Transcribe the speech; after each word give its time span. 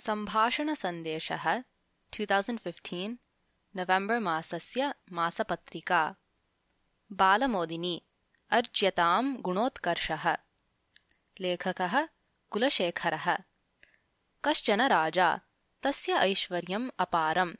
सम्भाषणसन्देशः 0.00 1.58
two 2.12 2.24
thousand 2.24 2.60
fifteen 2.60 3.16
November 3.76 4.20
मासस्य 4.20 4.94
मासपत्रिका। 5.12 6.14
बालमोदिनी, 7.12 8.02
अर्ज्यतां 8.50 9.36
गुणोत्कर्षः। 9.40 10.36
लेखकः, 11.40 12.08
कुलशेखरः। 12.50 13.38
कश्चन 14.44 14.82
राजा, 14.82 15.40
तस्य 15.82 16.12
ऐश्वर्यम् 16.12 16.90
अपारम्। 16.98 17.54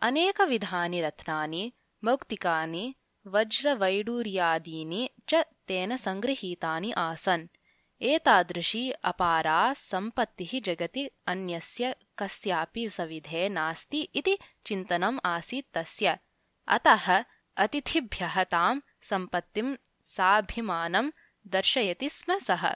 अनेकविधानि 0.00 1.00
रत्नानि, 1.00 1.72
मौक्तिकानि, 2.04 2.94
वज्रवैडूर्यादीनि 3.26 5.10
च 5.28 5.34
तेन 5.68 5.96
सङ्गृहीतानि 5.96 6.92
आसन्। 6.92 7.48
एतादृशी 8.02 8.90
अपारा 8.90 9.74
सम्पत्तिः 9.74 10.60
जगति 10.60 11.10
अन्यस्य 11.26 11.94
कस्यापि 12.18 12.88
सविधे 12.88 13.48
नास्ति 13.48 14.00
इति 14.00 14.38
चिन्तनम् 14.66 15.20
आसीत् 15.24 15.74
तस्य। 15.74 16.18
अतः 16.68 17.24
अतिथिभ्यः 17.56 18.44
तां 18.44 18.80
सम्पत्तिं 19.02 19.76
साभिमानं 20.04 21.10
दर्शयति 21.46 22.08
स्म 22.08 22.38
सः। 22.38 22.74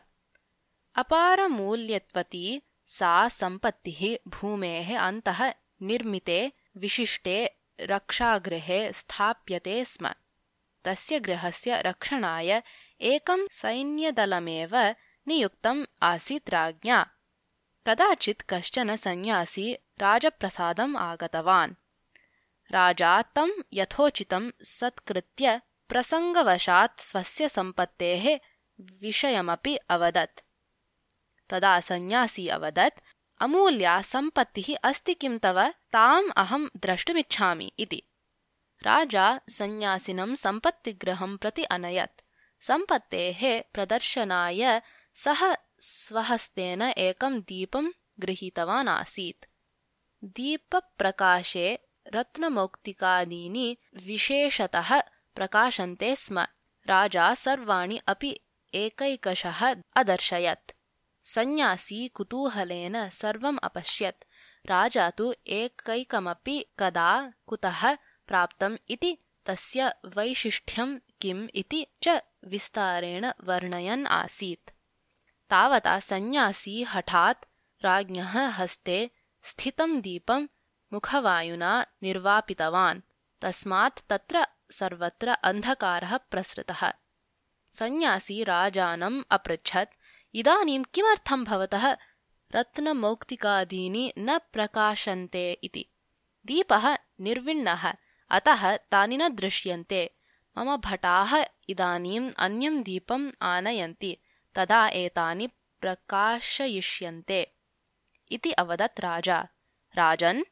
अपारमूल्यत्वती 0.94 2.62
सा 2.86 3.28
सम्पत्तिः 3.28 4.30
भूमेः 4.30 4.98
अन्तः 5.00 5.54
निर्मिते 5.82 6.52
विशिष्टे 6.76 7.50
रक्षागृहे 7.80 8.92
स्थाप्यते 8.92 9.84
स्म। 9.84 10.10
तस्य 10.84 11.20
गृहस्य 11.20 11.82
रक्षणाय 11.82 12.62
एकं 13.00 13.46
सैन्यदलमेव 13.50 14.94
नियुक्तम् 15.28 15.86
आसीत् 16.02 16.50
राज्ञा। 16.50 17.06
कदाचित् 17.86 18.42
कश्चन 18.48 18.96
सन्न्यासी 18.96 19.74
राजप्रसादम् 19.74 20.96
आगतवान्। 20.96 21.74
राजा 22.70 23.22
तं 23.22 23.62
यथोचितं 23.72 24.50
सत्कृत्य 24.62 25.60
प्रसङ्गवशात् 25.88 27.00
स्वस्य 27.00 27.48
सम्पत्तेः 27.48 28.38
विषयमपि 28.80 29.76
अवदत्। 29.76 30.40
तदा 31.50 31.80
सन्न्यासी 31.80 32.48
अवदत् 32.48 33.00
अमूल्या 33.40 34.02
सम्पत्तिः 34.02 34.76
अस्ति 34.82 35.14
किं 35.14 35.38
तव? 35.38 35.68
ताम् 35.68 36.30
अहं 36.36 36.66
द्रष्टुमिच्छामि 36.76 37.72
इति। 37.78 38.02
राजा 38.82 39.40
सन्न्यासिनं 39.50 40.34
सम्पत्तिगृहं 40.34 41.36
प्रति 41.36 41.64
अनयत्। 41.64 42.20
सम्पत्तेः 42.60 43.62
प्रदर्शनाय 43.74 44.82
सः 45.18 45.56
स्वहस्तेन 45.80 46.82
एकं 46.82 47.40
दीपं 47.40 47.86
गृहीतवान् 48.20 48.88
आसीत् 48.88 49.46
दीपप्रकाशे 50.24 51.78
रत्नमौक्तिकादीनि 52.14 53.76
विशेषतः 54.06 55.00
प्रकाशन्ते 55.34 56.16
स्म। 56.16 56.40
राजा 56.86 57.34
सर्वाणि 57.34 58.00
अपि 58.06 58.40
एकैकशः 58.74 59.74
अदर्शयत्। 59.96 60.72
सन्न्यासी 61.22 62.08
कुतूहलेन 62.08 63.10
सर्वम् 63.10 63.58
अपश्यत्। 63.62 64.24
राजा 64.66 65.10
तु 65.10 65.34
एकैकमपि 65.46 66.64
कदा 66.78 67.32
कुतः 67.46 67.94
प्राप्तम् 68.26 68.78
इति 68.90 69.18
तस्य 69.46 69.92
वैशिष्ट्यं 70.06 70.98
किम् 71.22 71.48
इति 71.54 71.86
च 72.02 72.22
विस्तारेण 72.44 73.26
वर्णयन् 73.44 74.06
आसीत् 74.06 74.75
तावता 75.50 76.00
सन्न्यासी 76.00 76.82
हठात् 76.82 77.44
राज्ञः 77.84 78.38
हस्ते 78.48 79.10
स्थितं 79.42 80.00
दीपं 80.00 80.46
मुखवायुना 80.92 81.86
निर्वापितवान्। 82.02 83.00
तस्मात् 83.40 84.08
तत्र 84.08 84.46
सर्वत्र 84.70 85.28
अन्धकारः 85.28 86.16
प्रसृतः। 86.16 86.92
सन्न्यासी 87.72 88.44
राजानम् 88.44 89.22
अपृच्छत् 89.30 89.96
इदानीं 90.34 90.84
किमर्थं 90.94 91.44
भवतः 91.44 91.96
रत्नमौक्तिकादीनि 92.54 94.12
न 94.18 94.38
प्रकाशन्ते 94.38 95.52
इति। 95.52 95.86
दीपः 96.46 96.96
निर्विण्णः 97.20 97.94
अतः 98.30 98.76
तानि 98.76 99.16
न 99.16 99.28
दृश्यन्ते। 99.28 100.16
मम 100.58 100.76
भटाः 100.76 101.44
इदानीम् 101.68 102.32
अन्यं 102.38 102.82
दीपम् 102.82 103.32
आनयन्ति 103.42 104.16
तदा 104.56 104.86
एतानि 105.02 105.46
प्रकाशयिष्यन्ते। 105.80 107.40
इति 108.32 108.52
अवदत् 108.62 109.00
राजा। 109.00 109.38
राजन् 109.96 110.42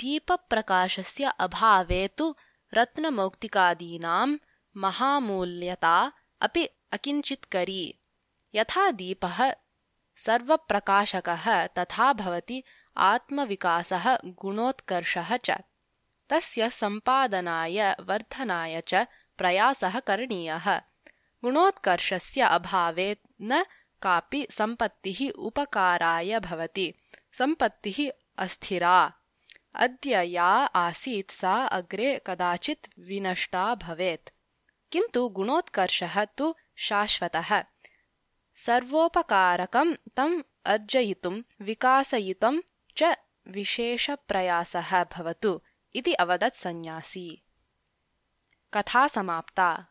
दीपप्रकाशस्य 0.00 1.32
अभावे 1.46 2.06
तु 2.18 2.34
रत्नमौक्तिकादीनां 2.74 4.28
महामूल्यता 4.82 5.96
अपि 6.40 6.64
अकिञ्चित्करी 6.92 7.84
यथा 8.54 8.90
दीपः 9.00 9.38
सर्वप्रकाशकः 10.26 11.46
तथा 11.78 12.12
भवति 12.12 12.62
आत्मविकासः 12.96 14.06
गुणोत्कर्षः 14.42 15.36
च। 15.36 15.58
तस्य 16.30 16.70
सम्पादनाय 16.70 17.80
वर्धनाय 18.00 18.80
च 18.88 19.06
प्रयासः 19.38 19.98
करणीयः 20.00 20.66
गुणोत्कर्षस्य 21.44 22.40
अभावे 22.40 23.16
न 23.42 23.64
कापि 24.02 24.46
सम्पत्तिः 24.50 25.30
उपकाराय 25.38 26.40
भवति। 26.40 26.94
सम्पत्तिः 27.32 28.10
अस्थिरा। 28.38 29.12
अद्य 29.74 30.22
या 30.22 30.48
आसीत् 30.64 31.30
सा 31.30 31.66
अग्रे 31.66 32.20
कदाचित् 32.26 32.86
विनष्टा 32.98 33.74
भवेत्। 33.74 34.28
किन्तु 34.92 35.28
गुणोत्कर्षः 35.28 36.24
तु 36.24 36.54
शाश्वतः। 36.76 37.64
सर्वोपकारकं 38.54 39.94
तम् 40.16 40.42
अर्जयितुं 40.64 41.42
विकासयितुं 41.60 42.60
च 42.96 43.16
विशेषप्रयासः 43.48 45.04
भवतु 45.04 45.60
इति 45.94 46.12
अवदत् 46.12 46.56
सन्न्यासी। 46.56 47.42
कथा 48.74 49.08
समाप्ता 49.08 49.86